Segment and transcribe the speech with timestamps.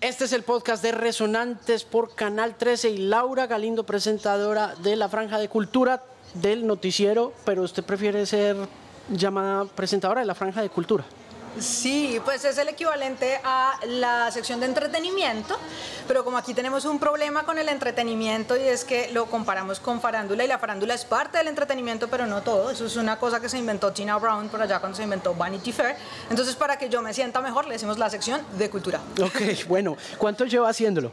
[0.00, 5.10] Este es el podcast de Resonantes por Canal 13 y Laura Galindo, presentadora de la
[5.10, 8.56] Franja de Cultura del noticiero, pero usted prefiere ser
[9.10, 11.04] llamada presentadora de la Franja de Cultura.
[11.58, 15.58] Sí, pues es el equivalente a la sección de entretenimiento,
[16.06, 20.00] pero como aquí tenemos un problema con el entretenimiento y es que lo comparamos con
[20.00, 22.70] farándula y la farándula es parte del entretenimiento, pero no todo.
[22.70, 25.72] Eso es una cosa que se inventó Tina Brown por allá cuando se inventó Vanity
[25.72, 25.96] Fair.
[26.30, 29.00] Entonces, para que yo me sienta mejor, le decimos la sección de cultura.
[29.20, 31.12] Ok, bueno, ¿cuánto lleva haciéndolo?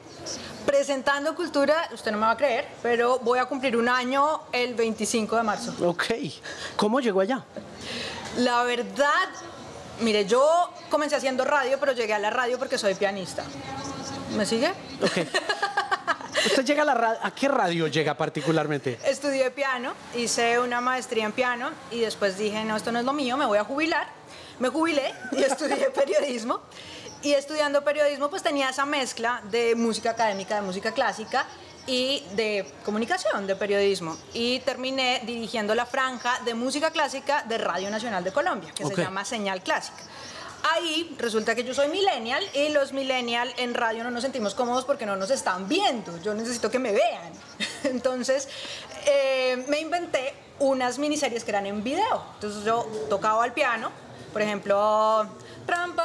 [0.65, 4.75] Presentando cultura, usted no me va a creer, pero voy a cumplir un año el
[4.75, 5.73] 25 de marzo.
[5.83, 6.05] Ok,
[6.75, 7.43] ¿cómo llegó allá?
[8.37, 9.29] La verdad,
[10.01, 13.43] mire, yo comencé haciendo radio, pero llegué a la radio porque soy pianista.
[14.35, 14.69] ¿Me sigue?
[15.01, 15.27] Ok.
[16.45, 17.19] ¿Usted llega a la radio?
[17.23, 18.99] ¿A qué radio llega particularmente?
[19.03, 23.13] Estudié piano, hice una maestría en piano y después dije, no, esto no es lo
[23.13, 24.07] mío, me voy a jubilar.
[24.59, 26.61] Me jubilé y estudié periodismo.
[27.23, 31.45] Y estudiando periodismo pues tenía esa mezcla de música académica, de música clásica
[31.87, 34.15] y de comunicación, de periodismo.
[34.33, 38.95] Y terminé dirigiendo la franja de música clásica de Radio Nacional de Colombia, que se
[38.95, 40.03] llama Señal Clásica.
[40.73, 44.85] Ahí resulta que yo soy millennial y los millennial en radio no nos sentimos cómodos
[44.85, 46.17] porque no nos están viendo.
[46.21, 47.31] Yo necesito que me vean.
[47.83, 48.49] Entonces
[49.05, 52.23] eh, me inventé unas miniseries que eran en video.
[52.35, 53.91] Entonces yo tocaba el piano,
[54.33, 55.27] por ejemplo,
[55.65, 55.95] pam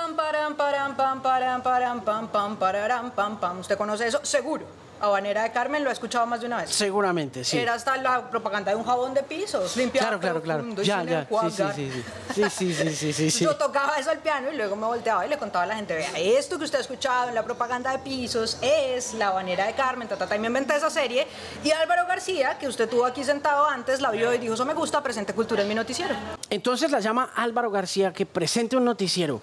[1.02, 3.58] pam param param pam pam pararam pam pam.
[3.58, 4.20] ¿Usted conoce eso?
[4.22, 4.64] Seguro.
[5.00, 6.70] Habanera de Carmen lo ha escuchado más de una vez.
[6.70, 7.58] Seguramente, sí.
[7.58, 10.82] Era hasta la propaganda de un jabón de pisos, limpiar Claro, claro, claro.
[10.84, 11.26] Ya, ya.
[11.26, 12.04] Sí, sí, sí, sí.
[12.32, 13.44] Sí, sí, sí, sí, sí, sí.
[13.44, 15.96] Yo tocaba eso al piano y luego me volteaba y le contaba a la gente,
[15.96, 19.72] vea, esto que usted ha escuchado en la propaganda de pisos es La Habanera de
[19.72, 21.26] Carmen, ta, ta, ta, y me inventé esa serie.
[21.64, 24.74] Y Álvaro García, que usted tuvo aquí sentado antes, la vio y dijo, eso me
[24.74, 26.14] gusta, presente cultura en mi noticiero.
[26.48, 29.40] Entonces la llama Álvaro García que presente un noticiero.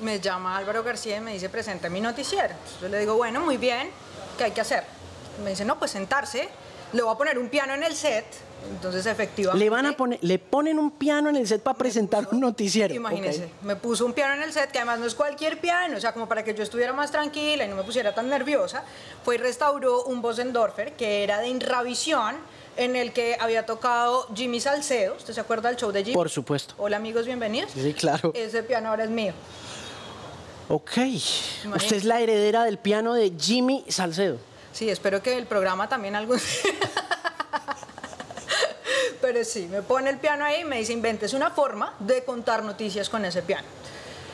[0.00, 2.48] Me llama Álvaro García y me dice, presente mi noticiero.
[2.48, 3.90] Entonces yo le digo, bueno, muy bien,
[4.36, 4.84] ¿qué hay que hacer?
[5.42, 6.48] Me dice, no, pues sentarse,
[6.92, 8.24] le voy a poner un piano en el set.
[8.70, 9.62] Entonces, efectivamente...
[9.62, 12.94] Le van a poner, le ponen un piano en el set para presentar un noticiero.
[12.94, 16.00] Imagínese, me puso un piano en el set, que además no es cualquier piano, o
[16.00, 18.84] sea, como para que yo estuviera más tranquila y no me pusiera tan nerviosa,
[19.22, 22.36] fue y restauró un Bosendorfer que era de Inravisión,
[22.76, 25.14] en el que había tocado Jimmy Salcedo.
[25.14, 26.14] ¿Usted se acuerda del show de Jimmy?
[26.14, 26.74] Por supuesto.
[26.78, 27.70] Hola amigos, bienvenidos.
[27.72, 28.32] Sí, claro.
[28.34, 29.32] Ese piano ahora es mío.
[30.68, 30.98] Ok.
[31.74, 34.38] Usted es la heredera del piano de Jimmy Salcedo.
[34.72, 36.40] Sí, espero que el programa también algún...
[39.20, 42.62] Pero sí, me pone el piano ahí y me dice, inventes una forma de contar
[42.62, 43.66] noticias con ese piano.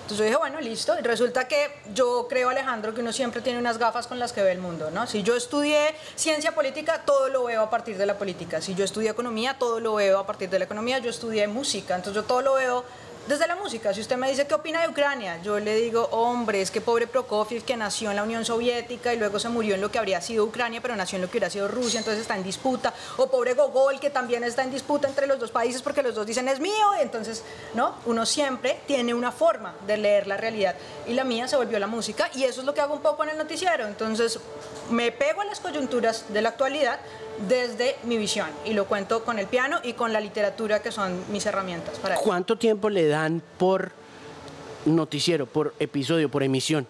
[0.02, 0.98] Entonces yo dije, bueno, listo.
[0.98, 4.42] Y resulta que yo creo, Alejandro, que uno siempre tiene unas gafas con las que
[4.42, 5.06] ve el mundo, ¿no?
[5.06, 8.60] Si yo estudié ciencia política, todo lo veo a partir de la política.
[8.60, 10.98] Si yo estudié economía, todo lo veo a partir de la economía.
[10.98, 12.84] Yo estudié música, entonces yo todo lo veo
[13.26, 13.94] desde la música.
[13.94, 17.06] Si usted me dice qué opina de Ucrania, yo le digo, hombre, es que pobre
[17.06, 20.20] Prokofiev que nació en la Unión Soviética y luego se murió en lo que habría
[20.20, 22.92] sido Ucrania, pero nació en lo que hubiera sido Rusia, entonces está en disputa.
[23.16, 26.26] O pobre Gogol que también está en disputa entre los dos países porque los dos
[26.26, 26.72] dicen es mío.
[26.98, 27.42] Y entonces,
[27.74, 27.94] ¿no?
[28.06, 30.74] Uno siempre tiene una forma de leer la realidad.
[31.06, 33.22] Y la mía se volvió la música y eso es lo que hago un poco
[33.22, 33.86] en el noticiero.
[33.86, 34.38] Entonces,
[34.90, 37.00] me pego a las coyunturas de la actualidad
[37.48, 41.24] desde mi visión y lo cuento con el piano y con la literatura que son
[41.30, 42.24] mis herramientas para eso.
[42.24, 43.92] ¿Cuánto tiempo le dan por
[44.84, 46.86] noticiero, por episodio, por emisión?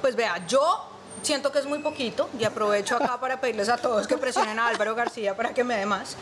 [0.00, 0.88] Pues vea, yo
[1.22, 4.68] siento que es muy poquito y aprovecho acá para pedirles a todos que presionen a
[4.68, 6.16] Álvaro García para que me dé más.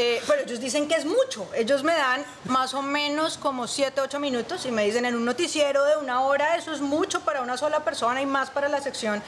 [0.00, 1.48] Eh, pero ellos dicen que es mucho.
[1.56, 5.24] Ellos me dan más o menos como 7, 8 minutos y me dicen en un
[5.24, 8.80] noticiero de una hora eso es mucho para una sola persona y más para la
[8.80, 9.20] sección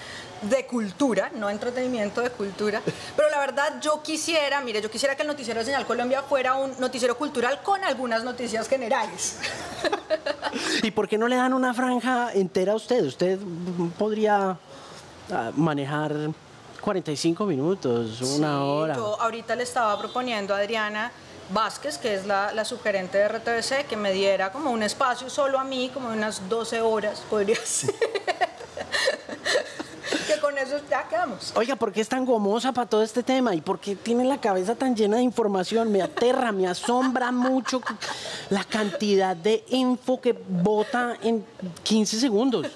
[0.43, 2.83] de cultura, no entretenimiento de cultura.
[3.17, 6.55] Pero la verdad yo quisiera, mire, yo quisiera que el noticiero de Señal Colombia fuera
[6.55, 9.39] un noticiero cultural con algunas noticias generales.
[10.85, 13.05] ¿Y por qué no le dan una franja entera a usted?
[13.05, 13.41] Usted
[13.99, 14.57] podría
[15.33, 16.15] ah, manejar
[16.81, 18.95] 45 minutos, una Sí, hora.
[18.97, 21.13] Yo ahorita le estaba proponiendo a Adriana
[21.53, 25.59] Vázquez, que es la, la subgerente de RTBC, que me diera como un espacio solo
[25.59, 27.95] a mí, como unas 12 horas, podría ser.
[30.27, 31.53] que con eso ya quedamos.
[31.57, 33.55] Oiga, ¿por qué es tan gomosa para todo este tema?
[33.55, 35.91] ¿Y por qué tiene la cabeza tan llena de información?
[35.91, 37.81] Me aterra, me asombra mucho
[38.49, 41.45] la cantidad de info que bota en
[41.83, 42.67] 15 segundos.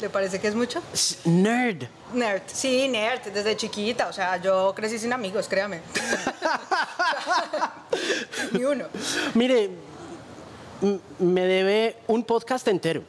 [0.00, 0.82] ¿Le parece que es mucho?
[1.24, 1.84] Nerd.
[2.12, 5.80] Nerd, sí, nerd, desde chiquita, o sea, yo crecí sin amigos, créame.
[8.52, 8.86] Ni uno.
[9.34, 9.70] Mire,
[11.18, 13.02] me debe un podcast entero.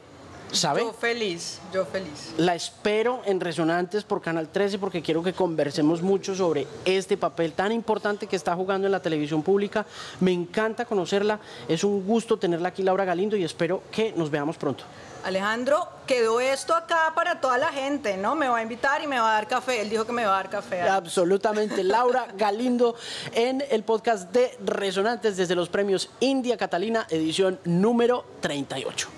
[0.52, 0.80] ¿Sabe?
[0.80, 2.32] Yo feliz, yo feliz.
[2.38, 7.52] La espero en Resonantes por Canal 13 porque quiero que conversemos mucho sobre este papel
[7.52, 9.84] tan importante que está jugando en la televisión pública.
[10.20, 14.56] Me encanta conocerla, es un gusto tenerla aquí Laura Galindo y espero que nos veamos
[14.56, 14.84] pronto.
[15.24, 18.34] Alejandro, quedó esto acá para toda la gente, ¿no?
[18.34, 19.80] Me va a invitar y me va a dar café.
[19.82, 20.82] Él dijo que me va a dar café.
[20.82, 21.82] Absolutamente.
[21.82, 22.94] Laura Galindo
[23.34, 29.17] en el podcast de Resonantes desde los premios India Catalina, edición número 38.